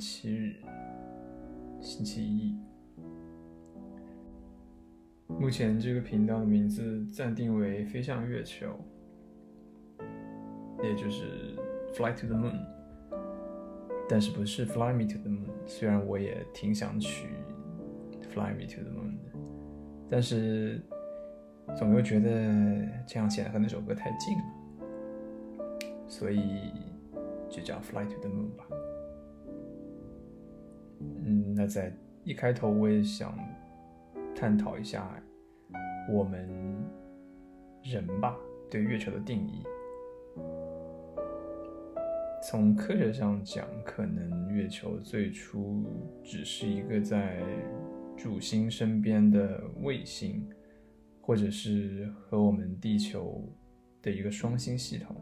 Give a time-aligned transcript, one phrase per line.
[0.00, 0.54] 七日，
[1.78, 2.56] 星期一。
[5.28, 8.68] 目前这个频道的名字暂定为“飞向月球”，
[10.82, 11.54] 也就是
[11.92, 12.58] “Fly to the Moon”，
[14.08, 15.50] 但是不是 “Fly me to the Moon”。
[15.66, 17.28] 虽然我也挺想取
[18.32, 19.38] “Fly me to the Moon” 的，
[20.08, 20.80] 但是
[21.76, 22.30] 总又觉得
[23.06, 24.44] 这样显得和那首歌太近了，
[26.08, 26.40] 所以。
[27.52, 28.64] 就叫 Fly to the Moon 吧。
[31.60, 31.92] 那在
[32.24, 33.38] 一开头我也想
[34.34, 35.22] 探讨一下
[36.10, 36.48] 我们
[37.82, 38.34] 人吧
[38.70, 39.62] 对月球的定义。
[42.42, 45.84] 从科学上讲，可能月球最初
[46.24, 47.42] 只是一个在
[48.16, 50.48] 主星身边的卫星，
[51.20, 53.46] 或者是和我们地球
[54.00, 55.14] 的一个双星系统。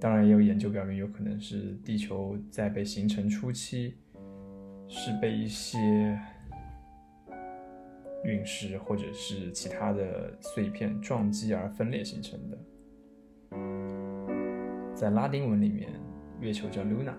[0.00, 3.94] 当然，也有研究表明，有可能是地球在被形成初期
[4.96, 6.16] 是被一些
[8.22, 12.56] 陨石或者是其他的碎片撞击而分裂形成的。
[14.94, 15.90] 在拉丁文里面，
[16.40, 17.14] 月球叫 Luna，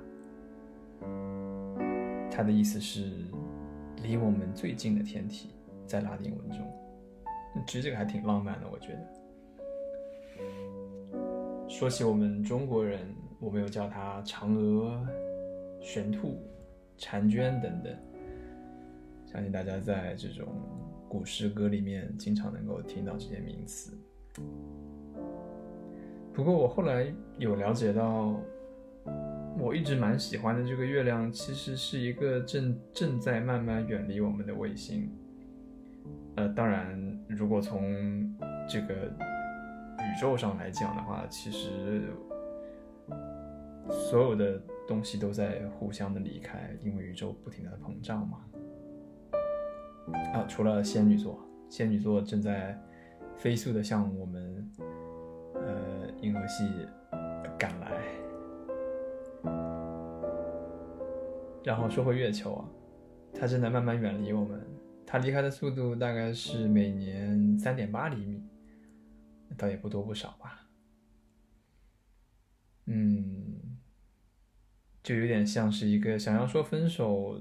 [2.32, 3.12] 它的意思是
[4.02, 5.50] 离我们最近的天体，
[5.86, 6.66] 在拉丁文中，
[7.67, 9.00] 其实这个还挺浪漫的，我觉得。
[11.67, 13.02] 说起我们中国人，
[13.42, 15.05] 我们又叫它嫦娥、
[15.82, 16.42] 玄兔、
[16.98, 17.94] 婵娟等等，
[19.26, 20.48] 相信大家在这种
[21.08, 23.98] 古诗歌里面经常能够听到这些名词。
[26.34, 28.39] 不过我后来有了解到，
[29.60, 35.10] 我一直蛮喜欢的这个月亮，其实是一个正正在慢慢远离我们的卫星。
[36.36, 38.36] 呃，当然，如果从
[38.67, 38.94] 这个。
[39.98, 42.04] 宇宙上来讲的话，其实
[43.89, 48.46] 所有的东西都在互相的离开，因为宇宙不停的膨胀嘛。
[50.34, 52.80] 啊，除了仙女座，仙女座正在
[53.36, 54.72] 飞速的向我们
[55.56, 56.64] 呃银河系
[57.58, 58.02] 赶来。
[61.64, 62.70] 然后说回月球啊，
[63.34, 64.62] 它正在慢慢远离我们，
[65.06, 68.44] 它离开的速度大概是每年三点八厘米。
[69.58, 70.67] 倒也不多不少吧，
[72.88, 73.35] 嗯，
[75.05, 77.39] 就有点像是一个想要说分手，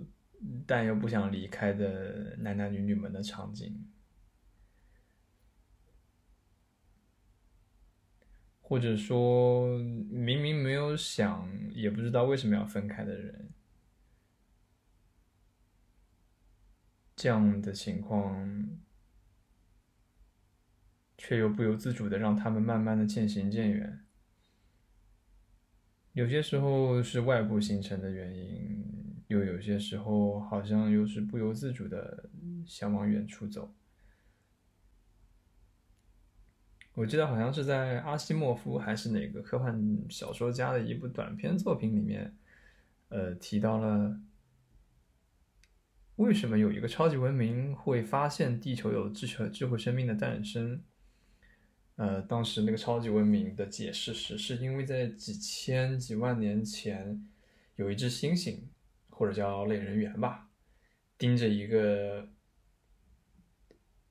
[0.67, 3.91] 但又不想离开的男男女女们的场景，
[8.61, 13.49] 或者说明明没有想，也不知道为什么要分开的人，
[17.17, 18.79] 这样的情况。
[21.17, 24.04] 却又不由自主的让他们慢慢的渐行渐远。
[26.15, 28.85] 有些时候是外部形成的原因，
[29.27, 32.31] 又有些时候好像又是不由自主的
[32.65, 33.75] 想往远处走。
[36.95, 39.77] 我记得好像是在阿西莫夫还是哪个科幻
[40.09, 42.33] 小说家的一部短篇作品里面，
[43.09, 44.17] 呃，提到了
[46.15, 50.81] 为什么有一个超级文明会发现地球有智慧智慧生命的诞生。
[51.97, 57.25] 呃，当时那个超级文明的解释是，是因为在几千几万年前，
[57.77, 58.59] 有一只猩猩，
[59.11, 60.51] 或者叫类人猿吧，
[61.17, 62.29] 盯着一个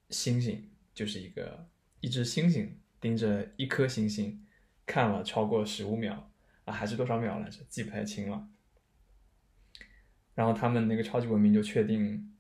[0.10, 1.68] 星星，就是一个
[2.00, 2.70] 一只猩猩
[3.02, 4.46] 盯着一颗星星，
[4.86, 6.32] 看了超过十五秒
[6.64, 8.48] 啊，还是多少秒来着，记不太清了。
[10.36, 12.34] 然后他们那个超级文明就确定，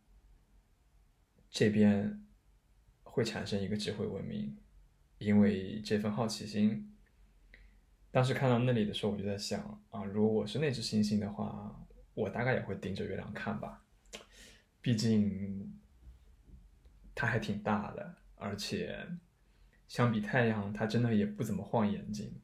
[1.51, 2.25] 这边
[3.03, 4.57] 会产生一个智慧文明。
[5.23, 6.93] 因为这份好奇心，
[8.11, 11.81] 当时看到那里的时候，我就在想啊，如果我是那只猩猩的话，
[12.13, 13.85] 我大概也会盯着月亮看吧。
[14.81, 15.79] 毕竟
[17.15, 19.07] 它还挺大的，而且
[19.87, 22.41] 相比太阳，它真的也不怎么晃眼睛。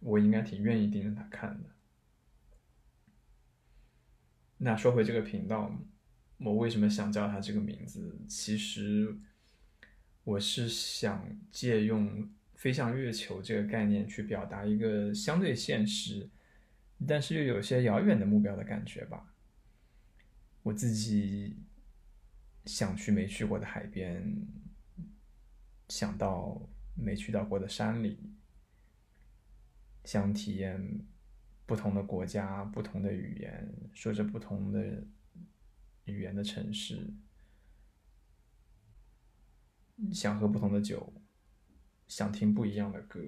[0.00, 1.70] 我应该挺愿意盯着它看的。
[4.56, 5.70] 那说回这个频道，
[6.38, 8.18] 我为什么想叫它这个名字？
[8.26, 9.18] 其实。
[10.24, 16.30] 我是想借用飞向月球这个概念去表达一个相对现实，
[17.06, 19.34] 但是又有些遥远的目标的感觉吧。
[20.62, 21.58] 我自己
[22.64, 24.46] 想去没去过的海边，
[25.90, 28.18] 想到没去到过的山里，
[30.04, 31.00] 想体验
[31.66, 35.04] 不同的国家、不同的语言、说着不同的
[36.06, 37.12] 语言的城市。
[40.12, 41.12] 想喝不同的酒，
[42.08, 43.20] 想听不一样的歌。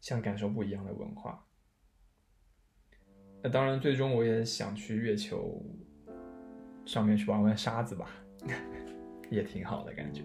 [0.00, 1.44] 想感受不一样的文化。
[3.42, 5.60] 那当然，最终我也想去月球
[6.84, 8.08] 上面去玩玩沙子吧，
[9.30, 10.22] 也挺好的感觉。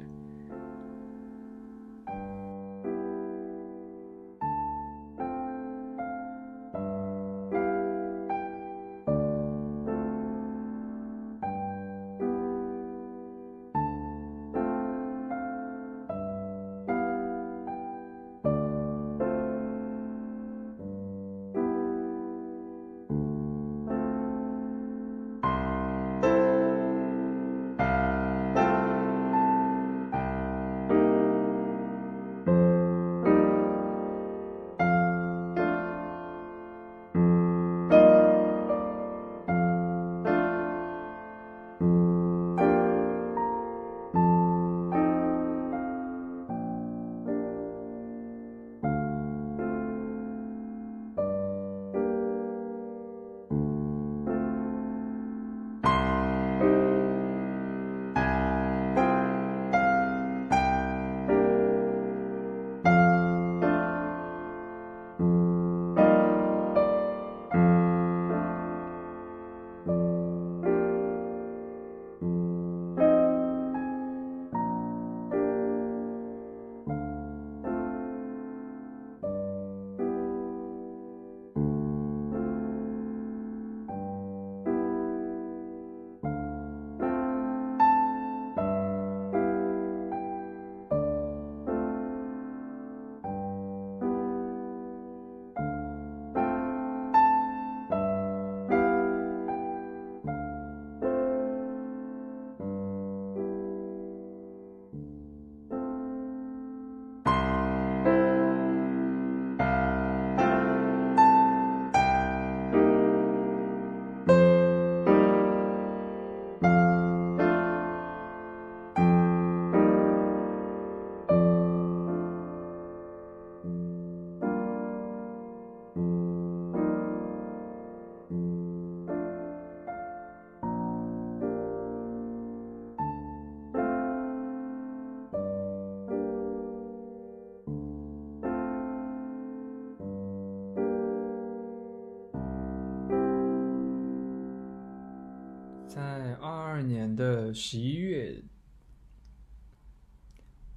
[147.54, 148.44] 十一月，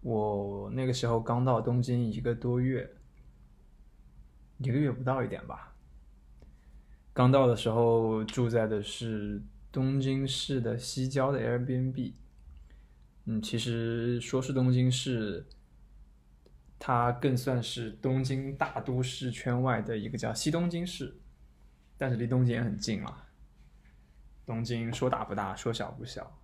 [0.03, 2.95] 我那个时候刚到东京一个多月，
[4.59, 5.75] 一个月不到一点吧。
[7.13, 12.15] 刚到的时候住在的是东京市的西郊的 Airbnb。
[13.27, 15.47] 嗯，其实说是东京市，
[16.79, 21.17] 它更算是东京大都市圈外的一个叫西东京市，
[21.97, 23.25] 但是离东京也很近了。
[24.45, 26.39] 东京说大不大，说小不小，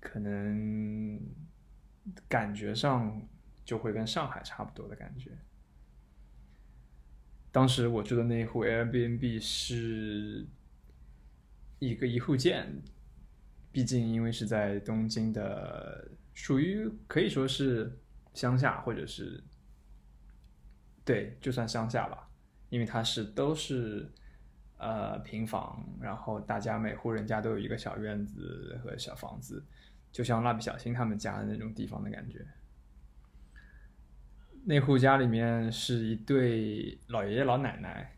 [0.00, 1.20] 可能
[2.28, 3.26] 感觉上
[3.64, 5.30] 就会跟上海差不多的感觉。
[7.50, 10.46] 当时我住的那一户 Airbnb 是
[11.78, 12.82] 一个一户建，
[13.72, 17.98] 毕竟因为是在东京的，属于可以说是
[18.34, 19.42] 乡下，或者是
[21.04, 22.30] 对，就算乡下吧，
[22.68, 24.10] 因为它是都是。
[24.78, 29.64] 呃，平房，然后大家每户人家都有一个小院子和小房子，
[30.16, 32.42] 就像蜡笔小新他们家的那种地方的感觉。
[34.64, 38.16] 那户家里面是一对老爷爷老奶奶，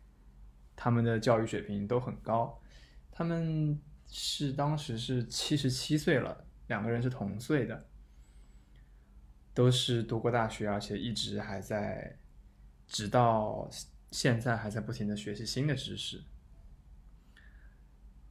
[0.77, 2.63] 他们的教育水平都很高，
[3.11, 3.77] 他们
[4.07, 7.89] 是当时是七十七岁了，两个人是同岁的，
[9.53, 12.17] 都是读过大学，而且一直还在，
[12.87, 13.69] 直到
[14.13, 16.23] 现在还在不停的学习新的知识。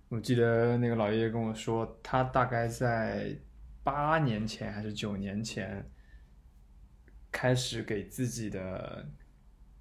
[0.08, 3.38] 我记得那个老爷爷跟我说，他大概在
[3.88, 5.90] 八年前还是九年前，
[7.32, 9.10] 开始给自己的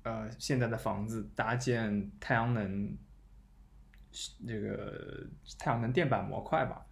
[0.05, 2.97] 呃现在的房子搭建太阳能
[4.47, 6.87] 这个太阳能电板模块吧。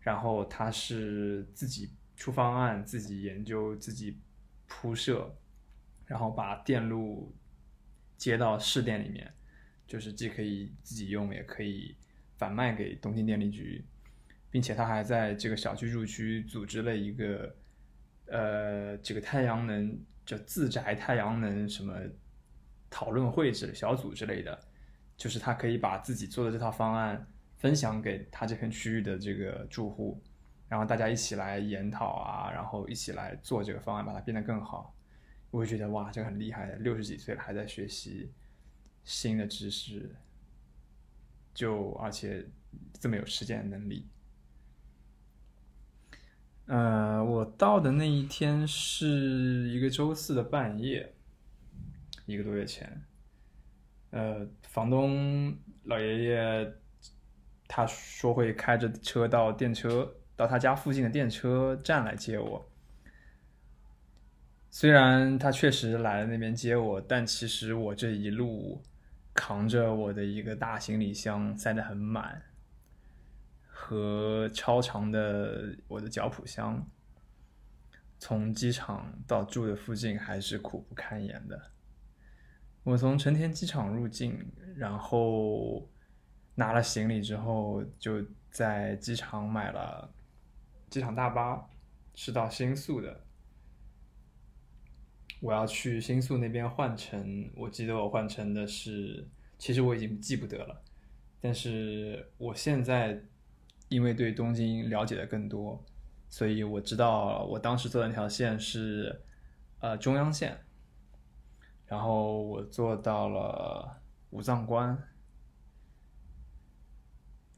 [0.00, 4.18] 然后他是自己出方案，自己研究，自己
[4.66, 5.36] 铺设，
[6.06, 7.36] 然后把电路
[8.16, 9.30] 接到市电里面，
[9.86, 11.94] 就是既可以自己用，也可以。
[12.38, 13.84] 反卖给东京电力局，
[14.50, 17.54] 并且他还在这个小居住区组织了一个，
[18.26, 21.94] 呃，这个太阳能叫自宅太阳能什么
[22.90, 24.58] 讨论会之类小组之类的，
[25.16, 27.26] 就是他可以把自己做的这套方案
[27.56, 30.22] 分享给他这片区域的这个住户，
[30.68, 34.94] 然后大家一起来研讨啊，然后一起来做这个方案，把它变得更好。
[35.50, 38.30] 我就觉得哇，这个很厉害，六十几岁了还在学习
[39.02, 40.14] 新的知识，
[41.54, 42.46] 就而且
[43.00, 44.06] 这么有实践能力。
[46.68, 51.14] 呃，我到的那一天是一个周四的半夜，
[52.26, 53.02] 一个多月前。
[54.10, 56.72] 呃，房东老爷爷
[57.66, 62.70] 他说会开着车到电车到他家附近的电车站来接我。
[64.70, 68.82] 虽然他确实来了那边接我，但其实我这一路
[69.32, 72.42] 扛着我的一个大行李箱，塞得很满。
[73.80, 76.84] 和超长的我的脚蹼箱，
[78.18, 81.70] 从机场到住的附近还是苦不堪言的。
[82.82, 84.44] 我从成田机场入境，
[84.76, 85.88] 然后
[86.56, 90.12] 拿了行李之后，就在机场买了
[90.90, 91.70] 机场大巴，
[92.14, 93.24] 是到新宿的。
[95.40, 100.82] 我要去新宿那边换乘，我记得我换乘的是，其实我已经记不得了，
[101.40, 103.24] 但是我现在。
[103.88, 105.82] 因为对东京了解的更多，
[106.28, 109.22] 所以我知道我当时坐的那条线是，
[109.80, 110.58] 呃中央线。
[111.86, 114.96] 然后我坐到了五藏关，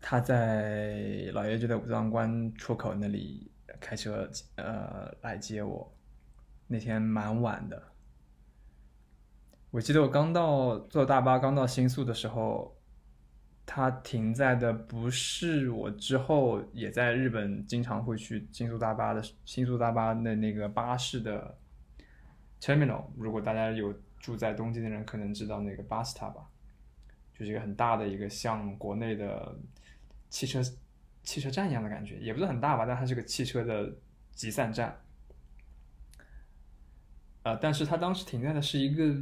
[0.01, 5.93] 他在老爷就在五藏关出口那里开车呃来接我。
[6.69, 7.83] 那天蛮晚的，
[9.73, 12.80] 我记得我刚到坐大巴刚到新宿的时候。
[13.73, 21.57] 它停在的不是我之后也在日本经常会去新宿大巴的新宿大巴的那个巴士的
[22.61, 23.05] terminal。
[23.17, 26.49] 如果大家有住在东京的人，可能知道那个巴斯塔吧，
[27.33, 29.57] 就是一个很大的一个像国内的
[30.29, 30.61] 汽车
[31.23, 33.97] 汽车站一样的感觉，也不是很大吧，但它是个汽车的
[34.33, 35.01] 集散站。
[37.45, 39.15] 呃，但是它当时停在的是一个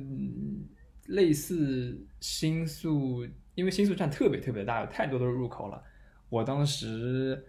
[1.09, 3.29] 类似新宿。
[3.59, 5.83] 因为新宿站特别特别大，有太多的入口了，
[6.29, 7.45] 我当时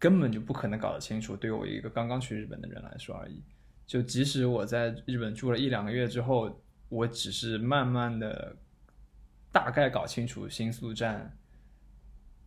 [0.00, 1.36] 根本就不可能搞得清楚。
[1.36, 3.40] 对我一个刚刚去日本的人来说而已，
[3.86, 8.56] 就即使我在日本住了一两个月之后，我只是慢慢的
[9.52, 11.38] 大概搞清楚新宿站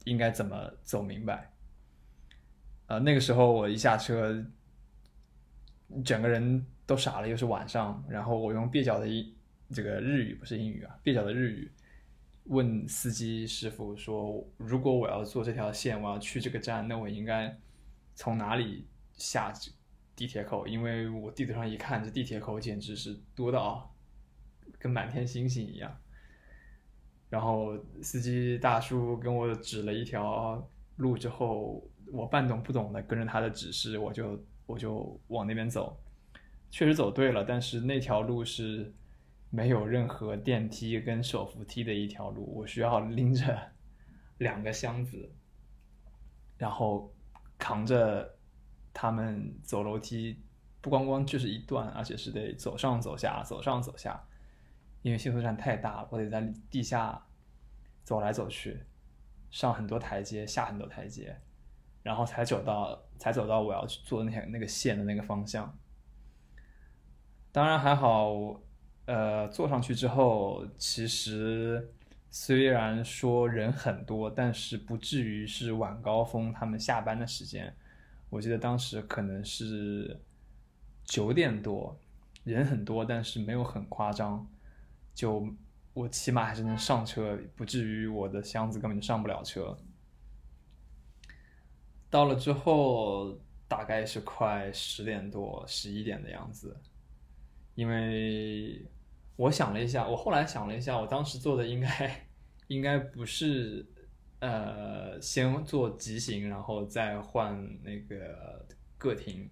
[0.03, 1.53] 应该怎么走明白。
[2.87, 4.45] 呃，那个时候我一下车，
[6.03, 9.33] 整个人都傻了，又是晚上，然后我用蹩脚的英
[9.71, 11.71] 这个日语不是英语啊，蹩脚的日语。
[12.47, 17.57] 问司机师傅说：“如果我要坐这条线，我要去这个站，那我应该
[18.15, 19.53] 从哪里下
[20.15, 20.65] 地铁口？
[20.65, 23.93] 因为我地图上一看，这地铁口简直是多到
[24.79, 25.93] 跟满天星星一样。”
[27.29, 35.99] 然后司机大叔跟我指了一条路之后，我半懂不懂的跟着他的指示，我就我就往那边走。
[36.71, 38.93] 确实走对了，但是那条路是。
[39.49, 43.71] 没有任何电梯跟手扶梯的一条路，我需要拎着
[44.39, 45.33] 两个箱子，
[46.57, 47.13] 然后
[47.57, 48.37] 扛着
[48.93, 50.43] 他们走楼梯，
[50.81, 54.21] 不光光就是一段，而且是得走上走下，走上走下，
[55.01, 57.25] 因为新宿站太大，我得在地下
[58.03, 58.83] 走来走去，
[59.49, 61.39] 上很多台阶，下很多台阶，
[62.03, 65.73] 然后才走到才走到我要去坐那条那个线的那个方向。
[67.53, 68.61] 当然还好。
[69.07, 71.93] 呃，坐上去之后，其实
[72.29, 77.73] 虽然说人很多，但是不至于是晚高峰他们下班的时间。
[78.29, 80.19] 我记得当时可能是
[81.05, 81.97] 九点多，
[82.43, 84.45] 人很多，但是没有很夸张。
[85.15, 85.47] 就
[85.93, 89.77] 我起码还是能上车，不至于我的箱子根本就上不了车。
[92.09, 96.75] 到了之后，大概是快十点多、十一点的样子，
[97.73, 98.85] 因为。
[99.37, 102.27] 我想了一下，我后来想了一下，我当时做的应该
[102.69, 103.85] 应该不是
[104.39, 108.65] 呃先做急行，然后再换那个
[108.97, 109.47] 个停，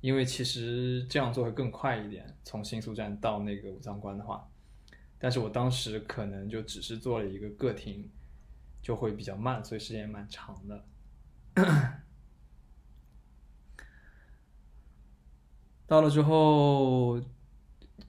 [0.00, 4.50] 因为其实这样做会更快一点，从新宿站到那个武藏关的话，
[5.16, 8.10] 但是我当时可能就只是做了一个个停，
[8.82, 10.84] 就会比较慢，所以时间也蛮长的。
[15.86, 17.22] 到了之后，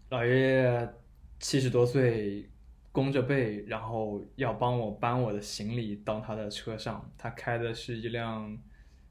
[0.09, 1.00] 老爷爷。
[1.41, 2.48] 七十多岁，
[2.91, 7.12] 弓着背，然后要帮我搬我的行李到他的车上。
[7.17, 8.55] 他开的是一辆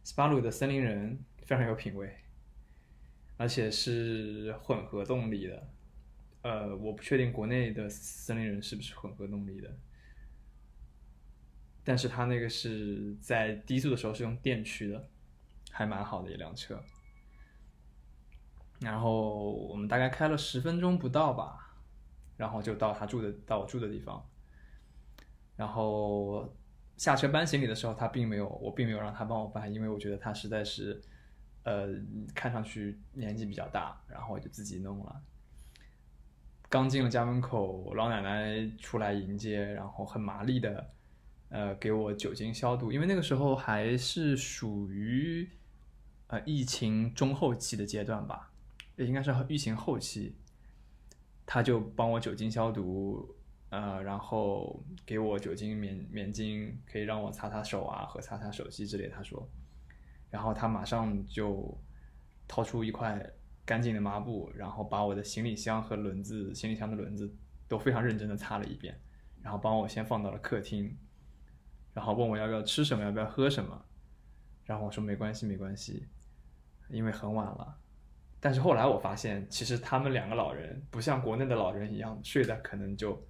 [0.04, 2.08] 斯巴鲁的森林人，非常有品味，
[3.36, 5.68] 而且是混合动力的。
[6.42, 9.76] 呃，我不确定国内的森林人是不是混合动力的，
[11.82, 15.08] 但是他那个是在低速的时候是用电驱的，
[15.70, 16.80] 还蛮好的一辆车。
[18.78, 21.69] 然后我们大概开了十分钟不到吧，
[22.40, 24.26] 然后就到他住的到我住的地方。
[25.56, 26.50] 然后
[26.96, 30.98] 下车搬行李的时候，他并没有，我并没有让他帮我搬，因为我觉得他实在是，
[31.64, 31.88] 呃，
[32.34, 35.20] 看上去年纪比较大，然后我就自己弄了。
[36.70, 40.90] 刚进了家门口，老奶奶出来迎接，然后很麻利的，
[41.50, 45.46] 呃，给我酒精消毒，因为那个时候还是属于，
[46.28, 48.50] 呃，疫情中后期的阶段吧，
[48.96, 50.36] 也应该是疫情后期，
[51.52, 53.36] 他就帮我酒精消毒。
[53.70, 59.08] 呃，然后给我酒精棉棉巾，可以让我擦擦手啊和擦擦手机之类。
[59.08, 59.48] 他说，
[60.28, 61.76] 然后他马上就
[62.48, 63.24] 掏出一块
[63.64, 67.32] 干净的抹布，然后把我的行李箱和轮子、行李箱的轮子
[67.68, 69.00] 都非常认真的擦了一遍，
[69.40, 70.96] 然后帮我先放到了客厅，
[71.94, 73.84] 然后问我要不要吃什么，要不要喝什么，
[74.64, 76.08] 然后我说没关系，没关系，
[76.88, 77.79] 因为很晚了。
[78.40, 83.24] 但是后来我发现，其实他们两个老人不像国内的老人一样睡的可能就。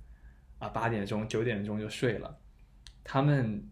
[0.60, 2.38] 啊，八点钟、九点钟就睡了。
[3.02, 3.66] 他们，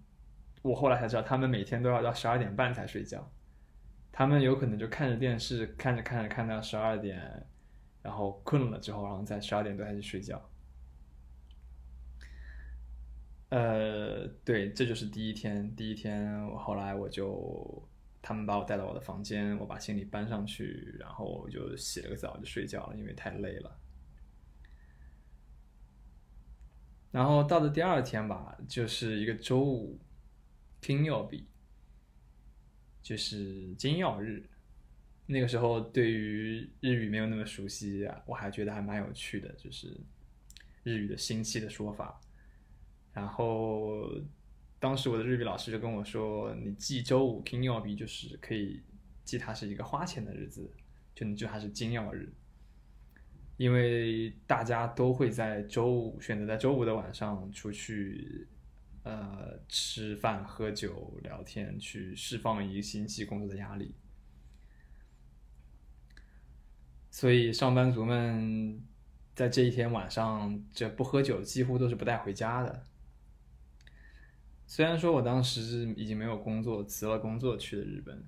[0.63, 3.31] 我后来才知道，他们每天都要到十二点半才睡觉。
[4.11, 7.47] 他们有可能就看着电视，看着看着看到十二点，
[8.01, 10.43] 然后困了之后，然后在十二点多才去睡觉。
[13.51, 15.77] 呃，对，这就是第一天。
[15.77, 17.87] 第一天，我后来我就，
[18.21, 23.79] 他们把我带到我的房间，我把行李搬上去，然后我就洗了个澡就睡觉了，因为太累了。
[27.11, 29.99] 然后到了第二天吧，就是一个周五，
[30.81, 31.43] 金曜日，
[33.03, 34.49] 就是金曜日。
[35.31, 39.95] 那个时候对于日语没有那么熟悉，我还觉得还蛮有趣的，就是
[40.85, 42.21] 日语的星期的说法。
[43.13, 44.11] 然后
[44.81, 48.83] 当时我的日语老师就跟我说：“你记周五金曜日，就是可以
[49.25, 50.71] 记它是一个花钱的日子，
[51.15, 52.33] 就你就还是金曜日。”
[53.57, 58.47] 因为大家都会在周五选择在周五的晚上出去，
[59.03, 63.97] 呃，吃饭、喝酒、聊天，去释放一个星期工作的压力。
[67.11, 68.81] 所以上班族们
[69.35, 72.85] 在这一天晚上，这不喝酒几乎都是不带回家的。
[74.69, 78.23] 虽然说我当时已经没有工作，辞了工作去了日本，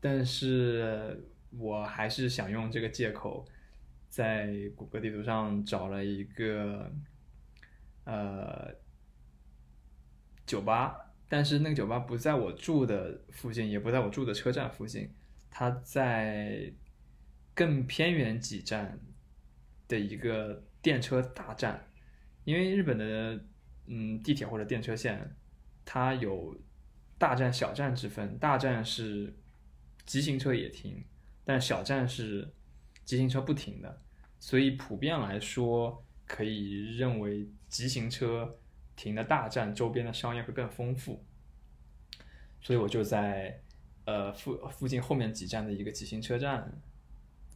[0.00, 3.46] 但是我还是想用这个借口。
[4.08, 6.92] 在谷歌地图上找了一个
[8.04, 8.74] 呃
[10.44, 15.08] 酒吧，但是那个酒吧不在我住的附近，也不在我住的车站附近，
[15.50, 16.70] 它在
[17.54, 19.00] 更偏远几站
[19.88, 21.86] 的一个电车大站。
[22.44, 23.42] 因为日本的
[23.86, 25.34] 嗯地铁或者电车线，
[25.84, 26.56] 它有
[27.18, 29.34] 大站小站之分，大站是
[30.06, 31.04] 急行车也停，
[31.44, 32.52] 但小站是。
[33.04, 34.00] 急行车不停的，
[34.38, 38.60] 所以普遍来说，可以认为急行车
[38.94, 41.22] 停的大站周边的商业会更丰富。
[42.60, 43.60] 所以我就在
[44.04, 46.80] 呃附附近后面几站的一个急行车站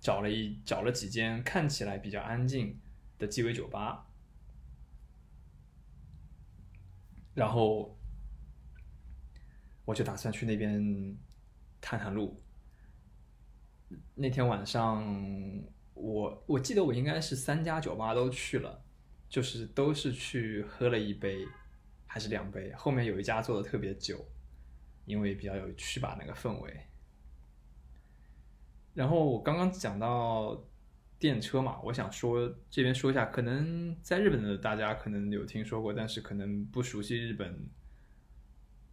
[0.01, 2.77] 找了一找了几间看起来比较安静
[3.17, 4.09] 的鸡尾酒吧，
[7.35, 7.97] 然后
[9.87, 11.17] 我就打算去那边
[11.81, 12.43] 探探路。
[14.17, 15.03] 那天晚上，
[15.95, 18.85] 我我记得我应该是三家酒吧都去了，
[19.29, 21.47] 就是都是去喝了一杯，
[22.05, 22.73] 还是两杯。
[22.73, 24.27] 后面有一家做的特别久，
[25.05, 26.81] 因为比较有趣吧那个氛围。
[28.93, 30.65] 然后我刚刚讲到
[31.19, 37.69] 电车嘛，我想说这边说一下，可能在日本的大家可能有听说过，但是可能不熟悉日本，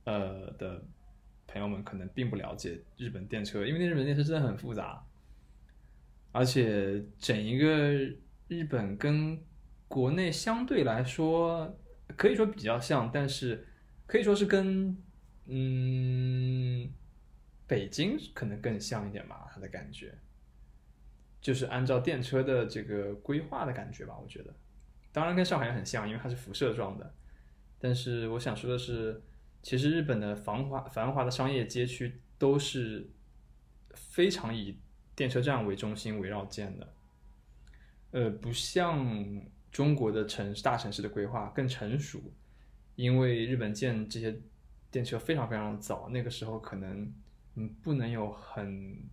[0.05, 0.83] 呃的。
[1.45, 5.05] 朋友们可能并不了解日本电车，因为那日本电车真的很复杂，
[6.31, 7.91] 而且整一个
[8.47, 9.39] 日本跟
[9.87, 11.77] 国内相对来说
[12.17, 13.67] 可以说比较像，但是
[14.07, 14.97] 可以说是跟
[15.45, 16.91] 嗯
[17.67, 20.17] 北京可能更像一点吧，它的感觉
[21.39, 24.55] 就是按照电车的这个规划的感觉吧，我觉得，
[25.11, 27.13] 当然跟上海也很像，因为它是辐射状的，
[27.77, 29.21] 但是我想说的是。
[29.63, 33.09] 其实日本的繁华繁华的商业街区都是
[33.95, 34.77] 非常以
[35.15, 36.93] 电车站为中心围绕建的，
[38.11, 42.21] 呃，不像中国的城大城市的规划更成熟，
[42.95, 44.37] 因为日本建这些
[44.91, 47.11] 电车非常非常早，那个时候可能
[47.55, 49.09] 嗯不能有很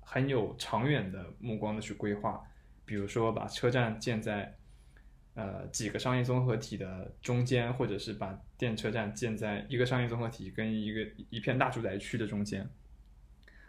[0.00, 2.42] 很有长远的目光的去规划，
[2.86, 4.58] 比如说把车站建在。
[5.38, 12.68] 呃，几个商业综合体的中间，或者是把电车站建在一个商业综合体跟一个一片大住宅区的中间。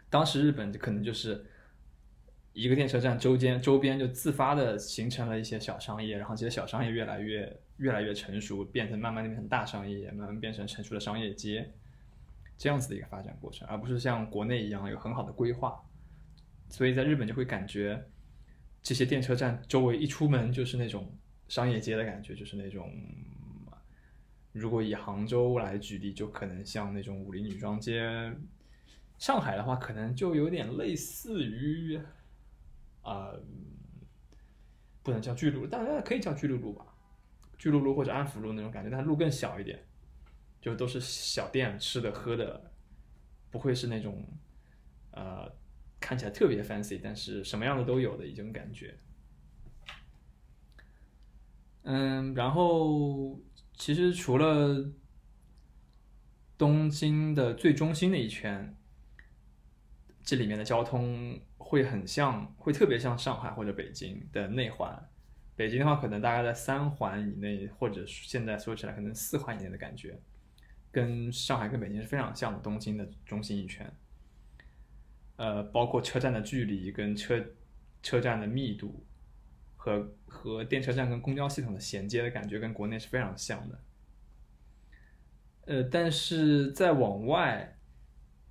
[0.08, 1.46] 当时日本可能就是
[2.54, 11.72] 一个电车站周间周边就自发的形成了一些小商业，然后这些小商业越来越越来越成熟，变成慢慢变成大商业，慢慢变成成熟的商业街，
[12.58, 15.80] 这样子的一个发展过程，而不是像国内一样有很好的规划。
[16.68, 18.04] 所以在日本就会感觉
[18.82, 21.16] 这些电车站周围一出门就是那种
[21.50, 22.90] 商业街的感觉，就是那种。
[24.52, 28.32] 如果以杭州来举例，就可能像那种武林女装街；
[29.16, 32.00] 上海的话，可能就有点类似于，
[33.02, 33.32] 啊，
[35.04, 36.84] 不能叫巨鹿，当然可以叫巨鹿路吧，
[37.58, 39.78] 巨鹿路或者安福路那种感觉，但路更小一点，
[40.60, 42.72] 就都是小店，吃的喝的，
[43.52, 44.26] 不会是那种，
[45.12, 45.48] 呃，
[46.00, 48.98] 看起来特别 fancy，但是什么样的都有的一种感觉。
[51.82, 53.40] 嗯，然后。
[53.80, 54.92] 其实除了
[56.58, 58.76] 东京的最中心那一圈，
[60.22, 65.08] 这里面的交通会很像，会特别像上海或者北京的内环。
[65.56, 70.20] 北京的话，可能大概在三环以内，或者现在说起来可能四环以内的感觉，
[70.92, 72.58] 跟上海跟北京是非常像的。
[72.58, 73.90] 东京的中心一圈，
[75.36, 77.42] 呃，包括车站的距离跟车
[78.02, 79.06] 车站的密度。
[79.82, 83.80] 和和电车站跟公交系统的衔接的感觉跟国内是非常像的，
[85.64, 87.78] 呃，但是在往外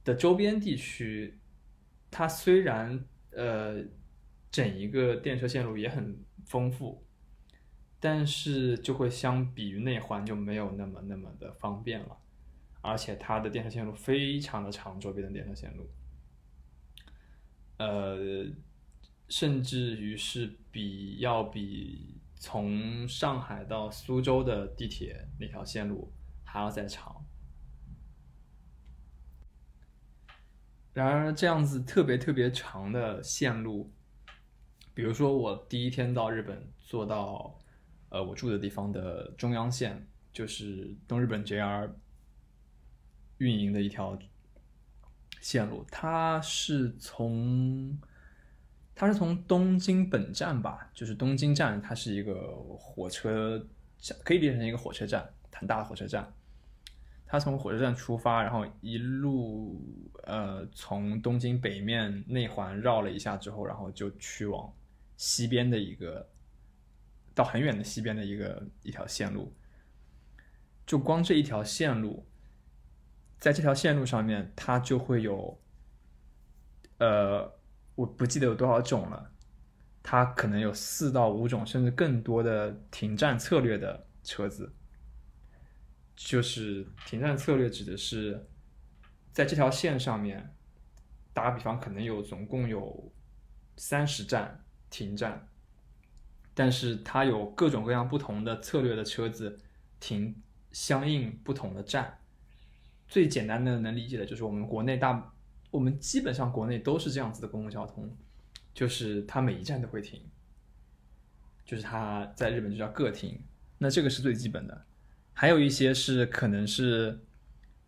[0.04, 1.40] 的周边地区，
[2.10, 3.80] 它虽然呃
[4.50, 7.06] 整一个电车线路也很丰富，
[8.00, 12.18] 但是就会相比于内环就没有那么那么的方便了，
[12.82, 15.88] 而且它的电车线路非常的长，周边的电车线路，
[17.78, 18.48] 呃。
[19.30, 26.12] 甚至于是比要比从上海到苏州的地铁那条线路
[26.44, 27.24] 还要再长。
[30.94, 33.94] 然而，这样子特别特别长的线路，
[34.96, 37.58] 比如说我第一天到日本，坐到
[38.10, 41.92] 呃我住的地方的中央线，就是东日本 JR
[43.38, 44.18] 运营的一条
[45.40, 48.00] 线路，它是从。
[49.00, 53.58] 它是从东京本站吧，就是东京站，它是一个火车
[53.98, 56.30] 站，可以理解成一个火车站，很大的火车站。
[57.26, 59.82] 它从火车站出发，然后一路
[60.24, 64.70] 呃从东京北面内环绕了一下之后，然后就去往
[65.16, 66.30] 西边的一个
[67.34, 69.56] 到很远的西边的一个一条线路。
[70.86, 72.28] 就光这一条线路，
[73.38, 75.58] 在这条线路上面，它就会有
[76.98, 77.58] 呃。
[78.00, 79.30] 我不记得有多少种了，
[80.02, 84.72] 它可能有四到五种，甚至更多的停站策略的车子。
[86.16, 88.48] 就是停站策略指的是，
[89.34, 90.56] 在这条线上面，
[91.34, 93.12] 打个比方，可能有总共有
[93.76, 95.50] 三十站停站，
[96.54, 99.60] 但是它有各种各样不同的策略的车子
[100.00, 102.18] 停相应不同的站。
[103.10, 105.34] 最简单的能理解的就是我们国内大。
[105.72, 108.10] 我们基本上国内都是这样子的公共交通，
[108.74, 110.20] 就是它每一站都会停，
[111.64, 113.40] 就是它在日本就叫个停，
[113.78, 114.86] 那这个是最基本的。
[115.32, 117.20] 还有一些是可能是，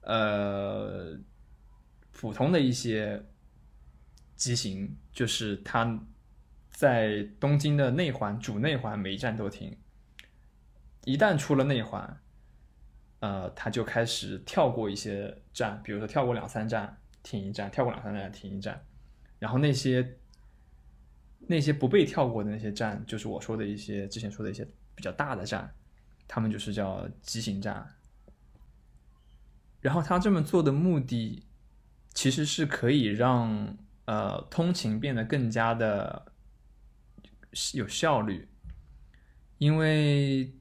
[0.01, 1.19] 呃，
[2.11, 3.25] 普通的一些
[4.35, 6.05] 机型，就是它
[6.69, 9.75] 在东京的内环主内环每一站都停，
[11.03, 12.21] 一旦出了内环，
[13.21, 17.00] 呃，它就开始跳过一些站，比如说跳过两三站。
[17.23, 18.84] 停一站，跳过两三站停一站，
[19.39, 20.17] 然后那些
[21.47, 25.73] 那些不被跳过的那些站，就是我说的一些之前说的一些比较大的站，
[26.27, 27.88] 他们就是叫急行站。
[29.81, 31.43] 然后他这么做的目的，
[32.13, 36.31] 其实是可以让呃通勤变得更加的
[37.73, 38.47] 有效率，
[39.57, 40.53] 因为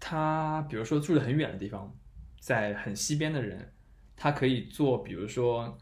[0.00, 1.96] 他比如说住的很远的地方，
[2.40, 3.72] 在很西边的人，
[4.16, 5.78] 他可以做，比如说。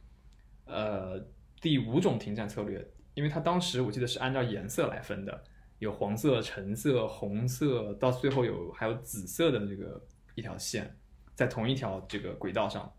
[0.66, 1.24] 呃，
[1.61, 5.44] 第五种停站策略，因为它当时我记得是按照颜色来分的，
[5.79, 10.96] 有黄色、橙色、红色，到最后有还有紫色的这个一条线，
[11.37, 12.92] 在同一条这个轨道上。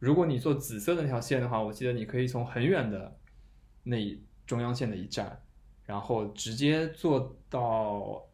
[0.00, 3.16] 如果你坐紫色的那条线的话，我记得你可以从很远的
[3.84, 5.40] 那中央线的一站，
[5.84, 8.26] 然后直接坐到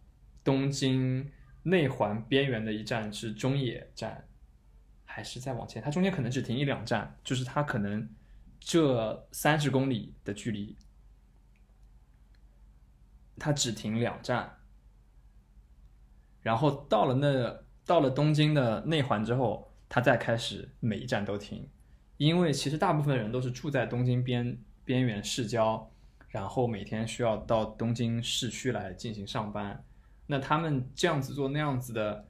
[0.42, 1.30] 东京
[1.64, 4.26] 内环边缘的一站是中野站，
[5.04, 5.82] 还是再往前？
[5.82, 8.08] 它中间可能只停一两站，就是它可能。
[8.60, 10.76] 这三十公里的距离，
[13.38, 14.58] 它只停两站，
[16.42, 21.68] 然后到了那到了东京的内环之后，它再开始每一站都停，
[22.18, 25.90] 因为其实大部分人都是住在东京边边缘市郊，
[26.28, 29.84] 然后每天需要到东京市区来进行上班。
[30.26, 32.28] 那他们这样子做那样子的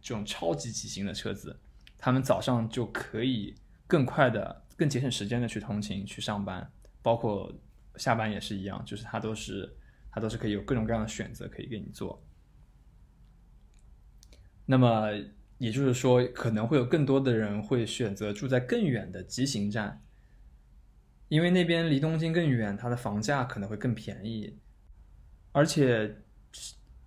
[0.00, 1.60] 这种超级骑行的车子，
[1.96, 3.54] 他们早上就可以
[3.86, 6.70] 更快的、更节省时间的去通勤去上班，
[7.02, 7.52] 包括
[7.96, 9.76] 下班也是一样，就是它都是
[10.10, 12.22] 它都是可以有各种各样的选择可以给你做。
[14.66, 15.10] 那么
[15.58, 20.02] 也就是说，可能会有更多的人会选择住在更远的急行站，
[21.28, 24.58] 因为那边离东京更远，它的房价可能会更便宜，
[25.52, 26.16] 而且。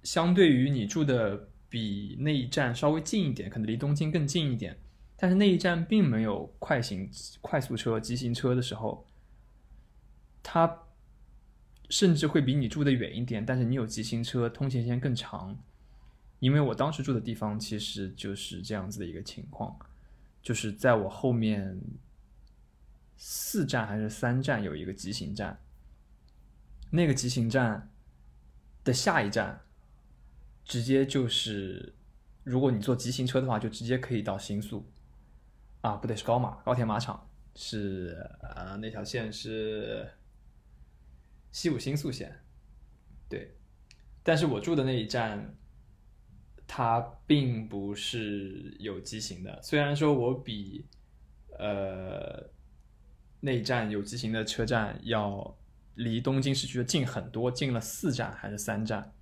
[0.04, 4.80] 相对于你住的比那一站稍微近一点，可能离东京更近一点，
[5.18, 7.10] 但是那一站并没有快行
[7.42, 9.06] 快速车、急行车的时候，
[10.42, 10.84] 它
[11.90, 15.58] 甚至会比你住的远一点，但是你有急行车，通勤时间更长。
[16.40, 19.78] 因为我当时住的地方其实就是这样子的一个情况，
[20.42, 21.82] 就是在我后面
[23.18, 25.60] 四站还是三站有一个急行站，
[26.92, 27.92] 那个急行站
[28.84, 29.62] 的下一站。
[30.64, 31.94] 直接就是，
[32.44, 34.86] 如果你坐急行车的话，就直接可以到新宿，
[35.82, 40.10] 啊，不对，是高马高田马场，是呃那条线是
[41.52, 42.44] 西武新宿线，
[43.30, 43.56] 对，
[44.24, 45.56] 但是我住的那一站，
[46.68, 50.86] 它并不是有急行的，虽然说我比
[51.58, 52.50] 呃
[53.40, 55.58] 那一站有急行的车站要
[55.96, 59.14] 离东京市区的近很多，近了四站还是三站。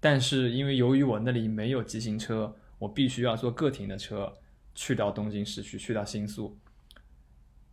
[0.00, 4.32] 但是因为由于我那里没有急行车，我必须要坐个停的车
[4.78, 6.56] 去到东京市区，去到新宿。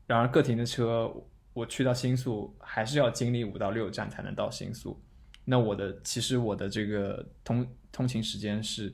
[0.08, 1.14] 然而个停的车
[1.54, 5.00] 我去到新宿还是要经历五到六站才能到新宿。
[5.44, 8.92] 那我的其实我的这个通通勤时间是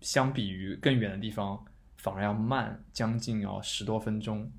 [0.00, 1.62] 相比于更远的地方
[1.98, 4.50] 反而要慢将近要十多分钟。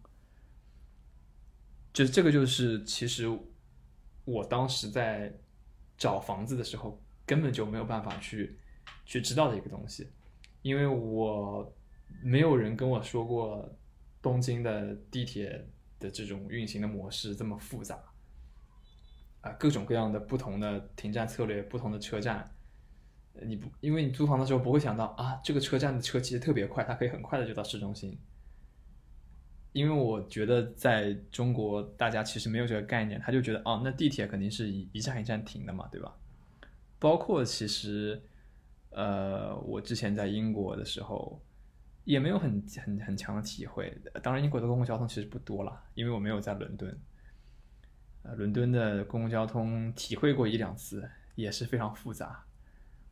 [1.91, 3.27] 就这个就是其实
[4.25, 5.33] 我当时在
[5.97, 7.01] 找房子的时候。
[7.23, 8.57] 根本就没有办法去
[9.05, 10.09] 去知道的一个东西，
[10.63, 11.73] 因为我
[12.23, 13.67] 没有人跟我说过
[14.21, 15.67] 东京的地铁
[15.99, 17.99] 的这种运行的模式这么复杂
[19.41, 22.55] 啊，各种各样的不同的停站策略，不同的车站，
[23.43, 28.17] 你不因为你租房的时候不会想到啊，这个车站的车其实特别快，它可以很快的就到市中心，
[29.71, 36.15] 因为我觉得在中国大家其实没有这个概念，他就觉得哦，那地铁肯定是一一站一站停的嘛，对吧？
[36.99, 38.21] 包括其实，
[38.91, 41.41] 呃，我之前在英国的时候，
[42.03, 43.95] 也没有很很很强的体会。
[44.23, 46.97] 当然，英国的公共交通其实不多了，因为我没有在伦敦。
[48.23, 52.43] 呃，伦敦的公共交通体会过一两次，也是非常复杂。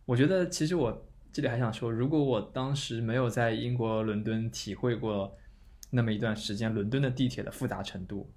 [0.05, 5.35] 我觉得，其实我这里还想说，如果我当时没有在英国伦敦体会过
[5.89, 8.31] 那么一段时间伦敦的地铁的复杂程度，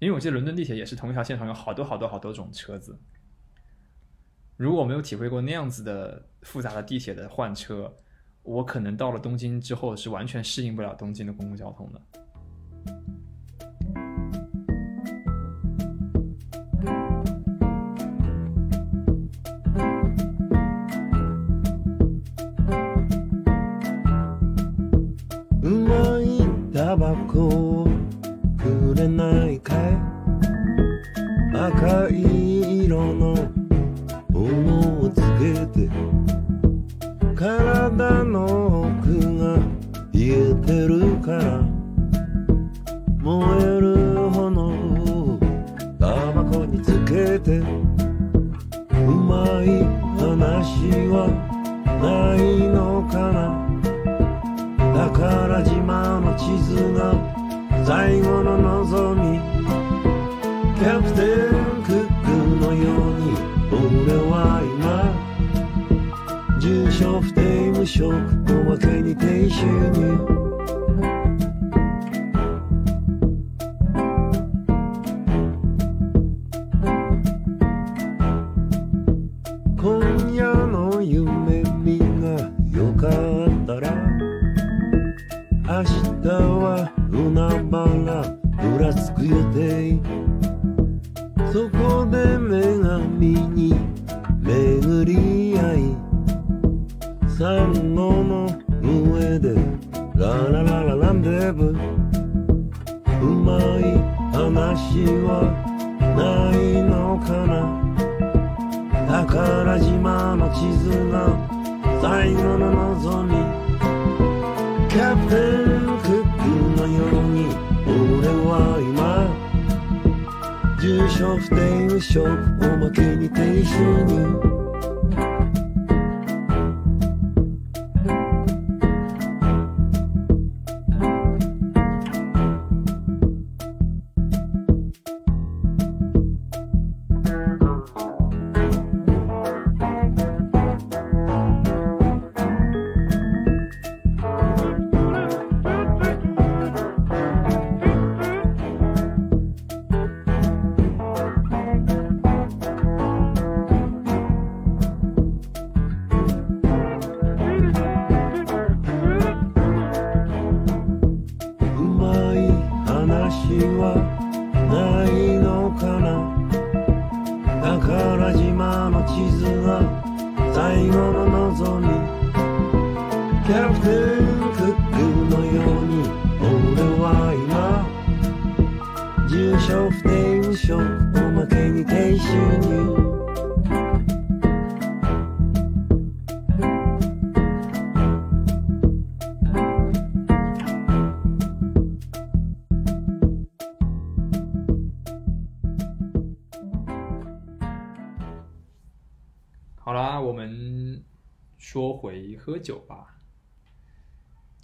[0.00, 2.98] 因为我记得伦敦地铁也是同一条线上有好多好多好多种车子。
[4.56, 7.96] 如果我没有体会过那样子的复杂的地铁的换车，
[8.48, 12.00] 我可能到了东京之后是完全适应不了东京的公共交通的。
[67.38, 70.47] 営無職のわけに停止に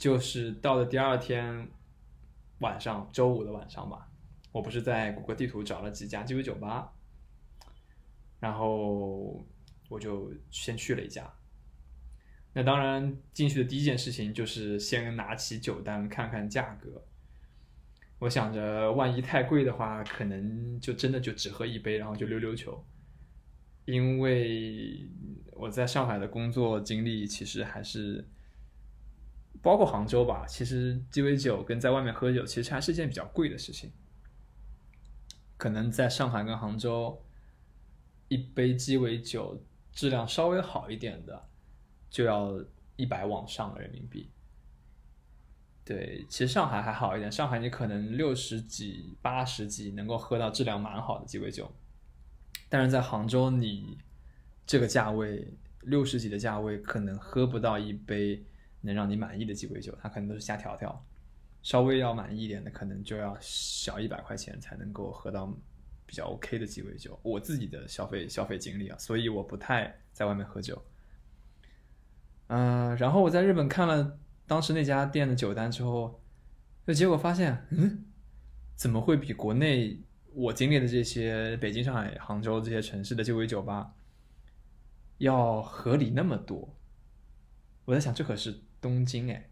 [0.04, 1.66] 就是到了第二天
[2.58, 4.06] 晚上，周五的晚上吧，
[4.52, 6.92] 我不是在谷歌地图找了几家鸡尾酒吧，
[8.38, 9.42] 然后
[9.88, 11.32] 我就先去了一家。
[12.52, 17.06] 那当然，进去的第一件事情就是先拿起酒单看看价格。
[18.18, 22.86] 我想着，万一太贵的话，可能就真的就只喝一杯，然后就溜溜球。
[23.86, 25.08] 因为
[25.52, 28.28] 我在上海的工作经历其实还是，
[29.64, 33.90] 包括杭州吧，其实鸡尾酒跟在外面喝酒其实还是一件比较贵的事情。
[35.56, 37.24] 可能在上海跟杭州，
[38.28, 41.48] 一杯鸡尾酒质量稍微好一点的，
[42.10, 42.62] 就要
[42.96, 44.30] 一百往上的人民币。
[45.82, 51.74] 对，其实上海还好一点，上海你可能六十几、八十几能够喝到质量蛮好的鸡尾酒。
[52.68, 53.96] 但是在杭州，你
[54.66, 55.48] 这个价位
[55.80, 58.44] 六十几的价位，可能喝不到一杯
[58.84, 61.04] 能让你满意的鸡尾酒，它可能都是瞎调调。
[61.62, 65.46] 稍微要满意一点的，可能就要小一百块钱才能够喝到
[66.04, 67.18] 比较 OK 的鸡尾酒。
[67.22, 70.84] 我自己的消费消费经历啊，所以我不太在外面喝酒。
[72.48, 76.20] 嗯、然后我在日本看了当时那家店的酒单之后，
[76.86, 78.04] 就结果发现，嗯，
[78.76, 79.98] 怎么会比国内
[80.34, 83.94] 我经历的这些北京、上海、杭州这些城市的鸡尾酒吧
[85.16, 86.76] 要合理那么多？
[87.86, 89.48] 我在想，这可是东京哎，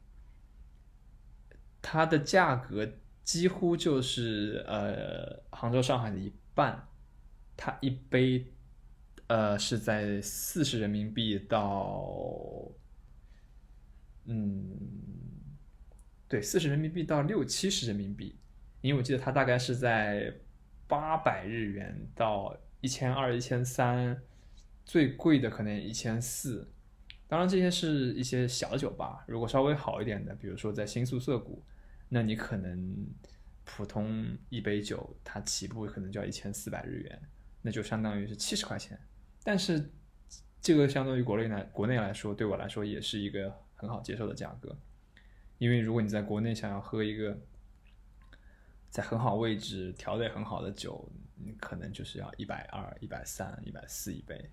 [1.80, 2.86] 它的价格
[3.24, 6.86] 几乎就是呃杭州、上海的一半，
[7.56, 8.52] 它一杯
[9.28, 12.06] 呃是在四十人民币到
[14.26, 14.78] 嗯
[16.28, 18.38] 对四十人民币到六七十人民币，
[18.82, 20.30] 因为我记得它大概是在
[20.86, 24.22] 八百日元到一千二、一千三，
[24.84, 26.71] 最贵的可能一千四。
[27.32, 31.64] 当然，这些是一些小酒吧，如果稍微好一点的，比如说在新宿涩谷，
[32.10, 33.06] 那你可能
[33.64, 37.22] 普通一杯酒它起步可能就要一千四百日元，
[37.62, 39.00] 那就相当于是七十块钱。
[39.42, 39.90] 但是
[40.60, 44.76] 这个相当于国内来国内来说，对我来说也是一个很好接受的价格。
[45.56, 47.40] 因为如果你在国内想要喝一个
[48.90, 54.50] 在很好位置调的很好的酒，你可能就是要一百二、一百三、一百四一杯。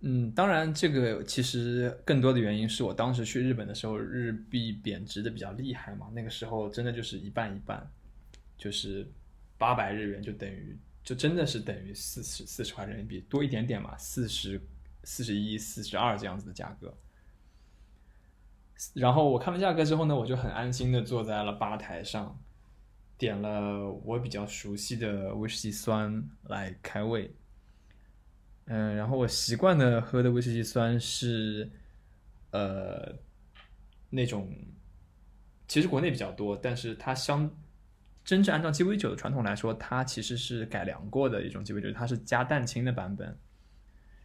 [0.00, 7.84] 嗯，当然，这个其实更多的原因是我当时去日本的时候，日币贬值的比较厉害嘛，那个时候真的就是一半一半，
[8.56, 9.10] 就是
[9.56, 14.60] 八百日元就等于就真的是等于四十四十块人民币多一点点嘛，四十
[15.02, 16.96] 四十一、四十二这样子的价格。
[18.94, 22.40] 然后我看了价格之后呢，我就很安心的坐在了吧台上，
[23.16, 27.34] 点了我比较熟悉的威士忌酸来开胃。
[28.70, 31.70] 嗯，然后我习惯的喝的威士忌酸是，
[32.50, 33.16] 呃，
[34.10, 34.54] 那种
[35.66, 37.50] 其实国内比较多，但是它相
[38.22, 43.38] 真正按照鸡尾酒的传统来说，它其实是改良过的一种鸡尾酒，它是加蛋清的版本，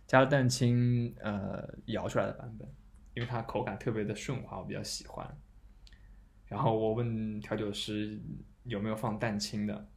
[0.06, 2.68] 加了蛋清呃摇出来的版本，
[3.14, 5.26] 因为它口感特别的顺滑，我比较喜欢。
[6.48, 8.22] 然后我问调酒师
[8.66, 9.88] 有没有放蛋清的，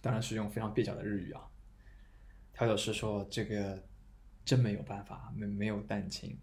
[0.00, 1.40] 当然是用非常蹩脚的日语啊。
[2.60, 3.82] 调酒师说：“这个
[4.44, 6.36] 真没有办法，没没有蛋清。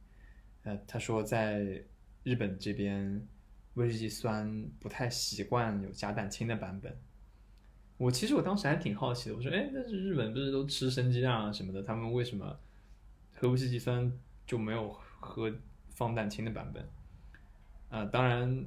[0.64, 1.84] 呃，他说在
[2.24, 3.24] 日本这边
[3.76, 6.98] 威士忌酸不太习惯有加蛋清的版本，
[7.98, 12.60] 我其实我当时还挺好奇的，我说，哎，但是日本不是都吃生鸡蛋啊什么的，他们为什么
[13.36, 14.12] 喝威士忌酸
[14.48, 14.90] 就没有
[15.20, 15.54] 喝
[15.92, 16.84] 放蛋清的版本？
[17.90, 18.66] 啊、当然，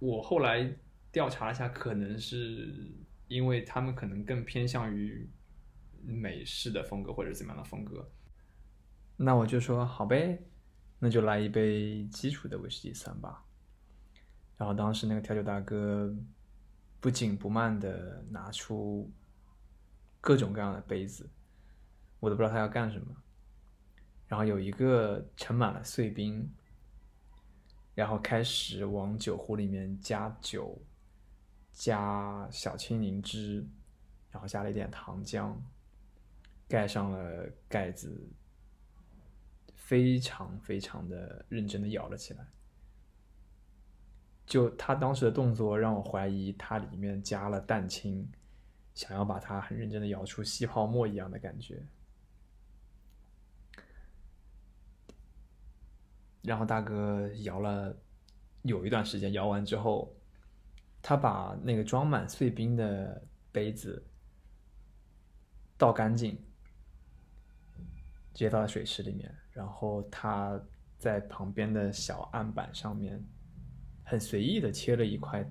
[0.00, 0.70] 我后来
[1.10, 2.74] 调查了一下，可能是
[3.26, 5.26] 因为他们可能更偏向于
[6.08, 8.10] 美式的风格或者怎么样的风格。
[9.16, 10.42] 那我就说好呗，
[10.98, 13.44] 那就来一杯基础的威士忌三吧。
[14.56, 16.12] 然后当时那个调酒大哥
[17.00, 19.12] 不紧不慢的拿出
[20.20, 21.28] 各种各样的杯子，
[22.18, 23.14] 我都不知道他要干什么。
[24.26, 26.48] 然后有一个盛满了碎冰，
[27.94, 30.80] 然后开始往酒壶里面加酒，
[31.72, 33.66] 加小青柠汁，
[34.30, 35.54] 然后加了一点糖浆，
[36.68, 38.28] 盖上了盖子，
[39.74, 42.46] 非常非常的认真的摇了起来。
[44.44, 48.26] 就他当时的动作让我怀疑他里面加了蛋清，
[48.94, 51.82] 想要把它很认真的摇出吸泡沫一样的感觉。
[56.42, 57.94] 然后大哥摇了
[58.62, 60.16] 有一段时间，摇完之后，
[61.02, 64.02] 他把那个装满碎冰的杯子
[65.76, 66.42] 倒干净，
[68.38, 70.64] 接倒在水池里面，然后他
[70.96, 73.20] 在旁边的小案板上面
[74.04, 75.44] 很随意的切了一块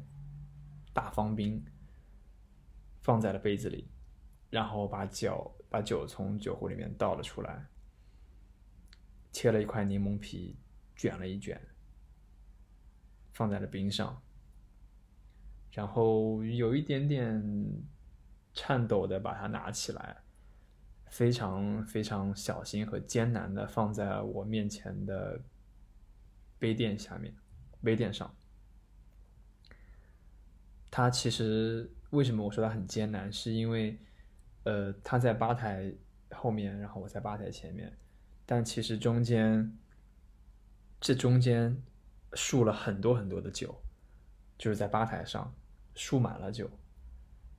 [0.93, 1.61] 大方冰，
[3.01, 3.89] 放在了杯子里，
[4.49, 7.67] 然后把酒把酒从酒壶里面倒了出来，
[9.33, 10.57] 切了一块柠檬皮，
[10.95, 11.61] 卷了一卷，
[13.33, 14.21] 放在了冰上，
[15.73, 17.83] 然后有一点点
[18.53, 20.23] 颤抖的把它拿起来，
[21.09, 25.41] 非常非常小心和艰难的放在我面前的
[26.59, 27.33] 杯垫下面，
[27.81, 28.33] 杯垫上。
[30.89, 33.99] 它其实为什么我说它很艰难，是因为，
[34.63, 35.93] 呃，他在吧台
[36.31, 37.95] 后面，然后我在吧台前面，
[38.45, 39.77] 但其实中间，
[40.99, 41.81] 这中间
[42.33, 43.79] 竖了很多很多的酒，
[44.57, 45.53] 就是在吧台上
[45.93, 46.69] 竖满了酒，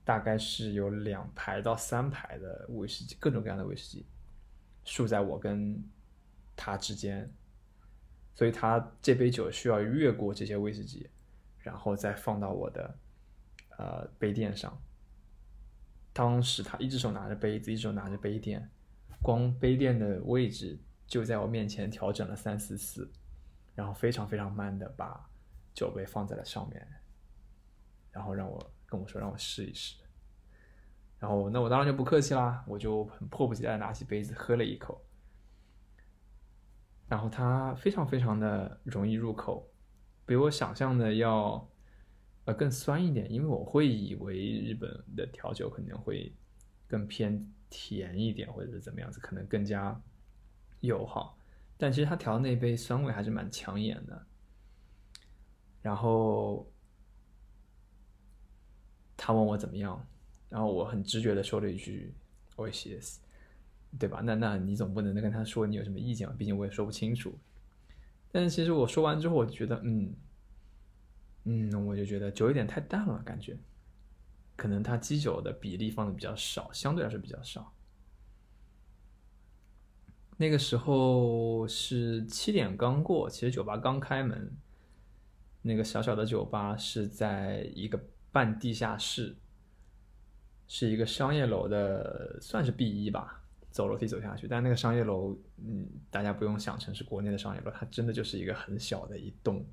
[0.09, 4.07] 大概是有两排到三排的威士忌，各种各样的威士忌，
[4.83, 5.87] 竖在我跟
[6.55, 7.31] 他之间，
[8.33, 11.07] 所以他这杯酒需要越过这些威士忌，
[11.59, 12.97] 然后再放到我的
[13.77, 14.75] 呃杯垫上。
[16.11, 18.67] 当时他一只手拿着杯子，一只手拿着杯垫，
[19.21, 23.11] 光杯垫的位置就在我面前调整了三四次，
[23.75, 25.29] 然后非常非常慢的把
[25.75, 26.87] 酒杯放在了上面，
[28.11, 29.95] 然后让我跟我说让我试一试，
[31.19, 34.99] 然后那我当然就不客气啦，我就很迫不及待拿起杯子喝了一口，
[37.07, 39.69] 然后它非常非常的容易入口，
[40.25, 41.69] 比我想象的要
[42.45, 46.33] 呃更酸一点，因为我会以为日本的调酒可能会
[46.87, 50.01] 更偏甜一点，或者是怎么样子，可能更加
[50.79, 51.37] 友好。
[51.77, 54.25] 但其实他调的那杯酸味还是蛮抢眼的。
[55.81, 56.69] 然后
[59.21, 60.01] 他问我怎么样，
[60.47, 62.13] 然后我很直觉的说了一句
[62.55, 63.19] o i s h i s
[63.99, 64.21] 对吧？
[64.23, 66.33] 那那你总不能跟他说你有什么意见吧？
[66.37, 67.37] 毕竟我也说不清楚。
[68.31, 70.13] 但是其实我说完之后，我就觉得，嗯，
[71.43, 73.57] 嗯，我就觉得酒有点太淡了，感觉，
[74.55, 77.73] 可能它基酒的比例放的比较少，相对来说比较少。
[80.37, 84.55] 那个时候是七点刚过，其实酒吧刚开门。
[85.61, 88.01] 那个小小的酒吧是在一个
[88.31, 89.35] 半地下室，
[90.67, 93.35] 是一个商业楼的，算是 B 一吧。
[93.71, 99.63] 走楼梯走下去，但那个商业楼，嗯，大家不用想成是国内的商业楼，它真的就是一个很小的一栋，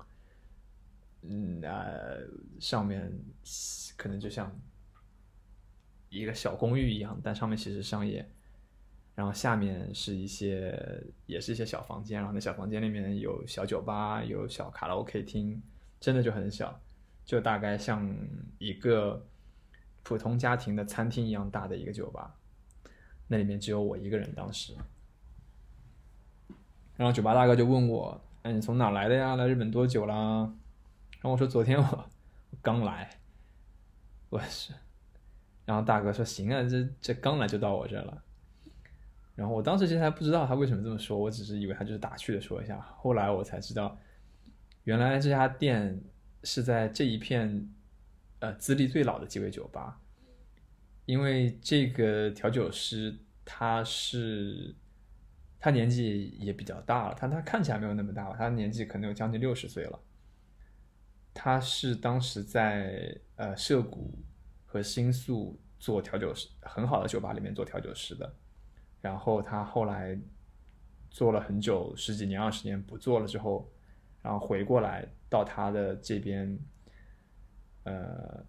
[1.23, 2.21] 嗯呃，
[2.59, 3.11] 上面
[3.97, 4.55] 可能就像
[6.09, 8.29] 一个小公寓一样，但上面其实商业，
[9.15, 15.59] 然后下面是一些也是一些小房间，然后那小房间里面有小酒吧，有小卡拉 OK 厅，
[15.99, 16.79] 真的就很小，
[17.27, 18.09] 就大概像
[18.57, 19.23] 一个
[20.01, 22.33] 普通家庭的餐厅一样大的一个酒吧。
[23.27, 24.73] 那里面只有我一个人，当时，
[26.95, 29.35] 然后酒吧大哥就问我：“哎，你从哪来的呀？
[29.35, 30.15] 来日本多久啦？”
[31.19, 32.09] 然后我说：“昨天我
[32.61, 33.09] 刚来。”
[34.29, 34.73] 我也是，
[35.65, 38.23] 然后大哥说：“行啊，这这刚来就到我这了。”
[39.35, 42.79] 然后我当时其实还不知道他为什么这么说，我只是以为他就是打趣的说一下。
[42.95, 43.97] 后来我才知道，
[44.85, 46.01] 原来这家店
[46.47, 47.69] 是在这一片
[48.39, 49.99] 呃资历最老的鸡尾酒吧。
[51.05, 54.73] 因为这个调酒师他是，
[55.59, 59.99] 他年纪也比较大了，他他看起来没有那么大吧，他年纪可能有将近六十岁了。
[61.33, 64.17] 他是当时在呃涉谷
[64.65, 68.33] 和新宿做调酒师，很好的酒吧里面做调酒师的。
[69.01, 70.17] 然后他后来
[71.09, 73.69] 做了很久，十几年、二十年不做了之后，
[74.27, 76.59] 然后回过来到他的这边，
[77.83, 78.45] 呃，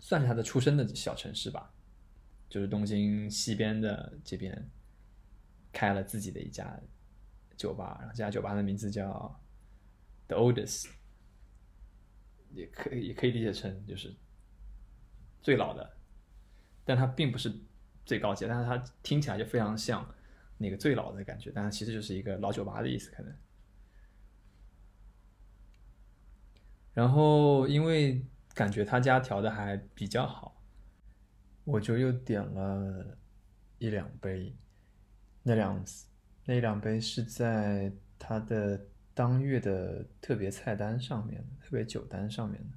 [0.00, 1.72] 算是他的出生的小城市吧，
[2.48, 4.68] 就是东京西边的这边，
[5.70, 6.76] 开了自己的一家
[7.56, 9.40] 酒吧，然后这家酒吧的名字叫
[10.26, 10.88] The Oldest，
[12.50, 14.12] 也可以也可以理解成就是
[15.40, 15.88] 最老的，
[16.84, 17.54] 但它并不是
[18.04, 20.04] 最高级，但是它听起来就非常像
[20.58, 23.32] 那个最老的感觉，但它其实就是一个老酒吧的意思，可能。
[27.00, 28.22] 然后因为
[28.54, 30.62] 感觉他家调的还比较好，
[31.64, 33.16] 我就又点了
[33.78, 34.54] 一两杯，
[35.42, 35.82] 那两
[36.44, 38.78] 那两杯是在他的
[39.14, 42.76] 当月的特别菜单上面，特别酒单上面的。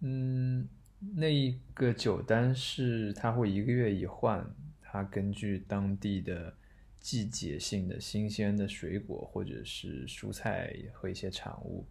[0.00, 0.68] 嗯，
[1.14, 4.44] 那一个酒单是他会一个月一换，
[4.82, 6.52] 他根据当地的
[6.98, 11.86] 季节性的新鲜的水果或者是蔬菜和一些产物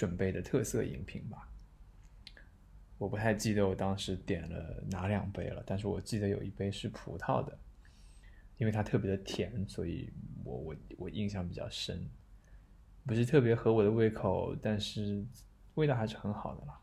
[0.00, 1.46] 准备的特色饮品吧。
[2.96, 7.58] 我不太记得我当时点了哪两杯了，但是我记得有一杯是葡萄的，
[8.56, 10.10] 因为它特别的甜，所以
[10.42, 12.08] 我我我印象比较深。
[13.04, 15.22] 不是特别合我的胃口，但是
[15.74, 16.80] 味道还是很好的啦。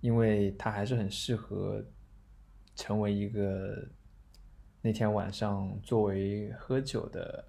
[0.00, 1.84] 因为它还是很适合
[2.74, 3.86] 成为一个
[4.80, 7.44] 那天晚上作为喝酒的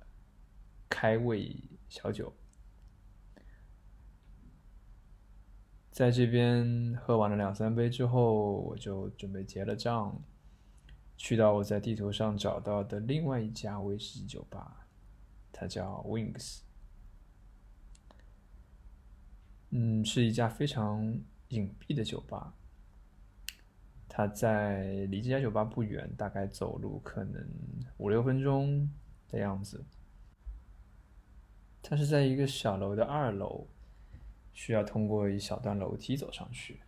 [0.89, 1.55] 开胃
[1.87, 2.33] 小酒。
[5.97, 10.21] 在这边喝完了两三杯之后，我就准备结了账，
[11.17, 14.85] 去到我在地图上找到的另外一家威士忌酒吧，
[15.51, 16.59] 它叫 Wings。
[19.71, 22.53] 嗯，是一家非常隐蔽的酒吧。
[24.07, 27.43] 它在离这家酒吧不远，大概走路可能
[27.97, 28.87] 五六分钟
[29.29, 29.83] 的样子。
[31.81, 33.67] 它是在一个小楼的二楼。
[34.57, 36.79] 需要通过一小段楼梯走上去，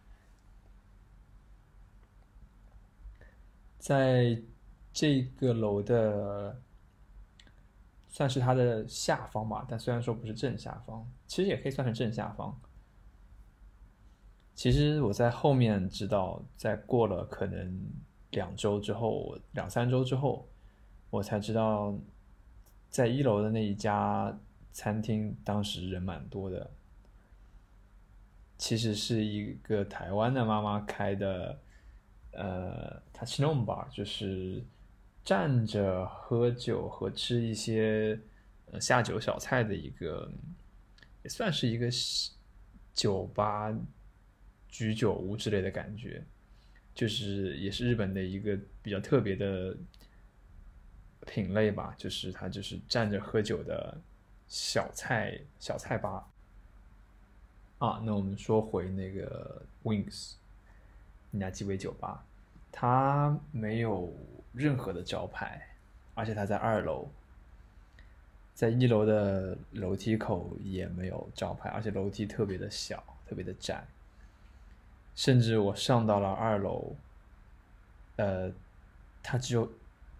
[3.77, 4.41] 在
[4.91, 6.59] 这个楼的
[8.07, 12.59] 算是它的下方吧，但虽然说不是正下方，其实也可以算是正下方。
[14.55, 17.87] 其实我在后面知道，在过了可能
[18.31, 20.49] 两周之后，两三周之后，
[21.11, 21.95] 我才知道，
[22.89, 24.35] 在一楼的那一家
[24.71, 26.71] 餐厅当时人蛮多的。
[28.59, 31.57] 其实是一个台湾的妈妈开的，
[32.33, 34.61] 呃 t o u c h n o m bar，就是
[35.23, 38.19] 站着喝酒和吃一些
[38.65, 40.29] 呃下酒小菜的一个，
[41.23, 41.89] 也算是一个
[42.93, 43.73] 酒吧
[44.67, 46.21] 居酒屋之类的感觉，
[46.93, 49.73] 就是也是日本的一个比较特别的
[51.25, 53.97] 品类吧，就是它就是站着喝酒的
[54.49, 56.29] 小菜小菜吧。
[57.79, 60.33] 啊，那我们说回那个 Wings
[61.31, 62.23] 那家鸡尾酒吧，
[62.71, 64.13] 它没有
[64.53, 65.69] 任何的招牌，
[66.13, 67.07] 而且它在二楼，
[68.53, 73.85] 在一楼的楼梯口也没有招牌，而且楼梯特别的小，特别的窄，
[75.15, 76.95] 甚至我上到了二楼，
[78.17, 78.51] 呃，
[79.23, 79.71] 它只有，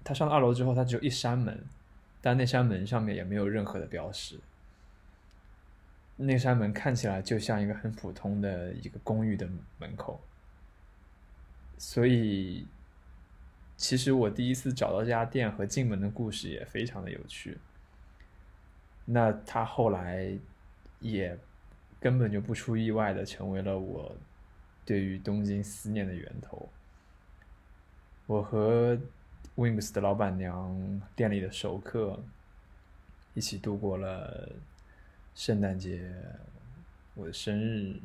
[0.02, 1.66] 它上了二楼之后，它只有一扇门，
[2.22, 4.40] 但那扇门上面也没有任何的标识。
[6.22, 9.48] 那扇门看起来就像一个很普通的一个公寓的
[9.78, 10.20] 门口，
[11.78, 12.68] 所以
[13.78, 17.58] 其实我第一次找到这家店和进门的故事也非常的有趣。
[19.06, 20.38] 那他后来
[21.00, 21.38] 也
[22.02, 24.14] 根本就不出意外的成为了我
[24.84, 26.68] 对于东京思念的源头。
[28.28, 29.00] 我和
[29.56, 32.22] Wings 的老板娘、店里的熟客
[33.34, 34.50] 一起度过了。
[35.40, 36.14] 圣诞节，
[37.14, 37.96] 我的生日，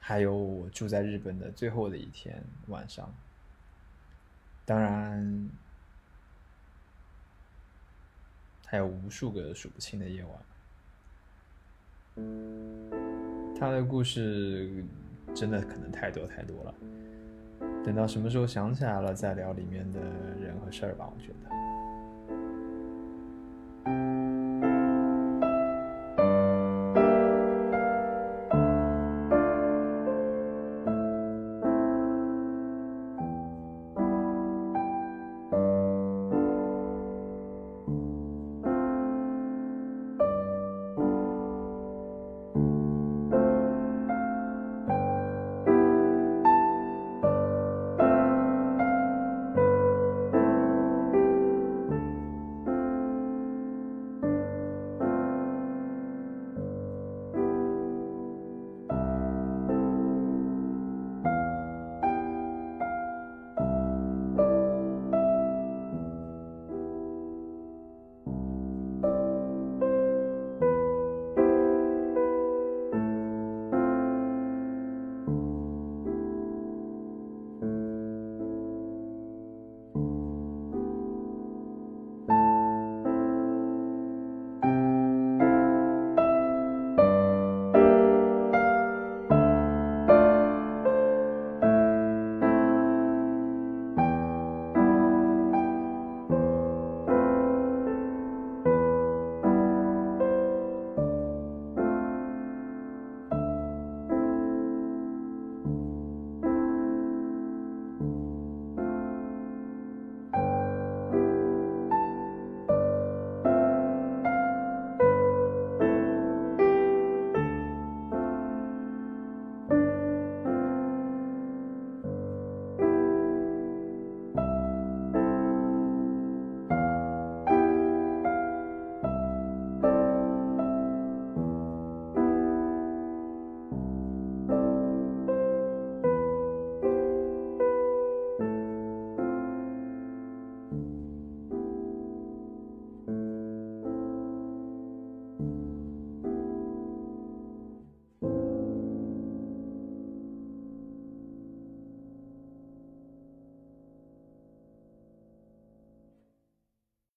[0.00, 3.08] 还有我住在日本的最后的一天晚上，
[4.64, 5.48] 当然
[8.66, 10.32] 还有无数个数不清的夜晚。
[13.56, 14.84] 他的故事
[15.36, 16.74] 真的可能太多太多了，
[17.84, 21.63] 等到什么时候想起来了再聊里面的人和事儿吧，我觉得。